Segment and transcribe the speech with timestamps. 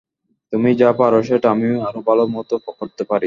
[0.53, 3.19] তুমি যা পার, সেটা আমি আরও ভালো মতো করতে পারি।